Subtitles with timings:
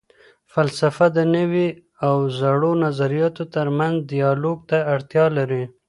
[0.53, 1.67] فلسفه د نوي
[2.07, 5.63] او زړو نظریاتو تر منځ دیالوګ ته اړتیا لري.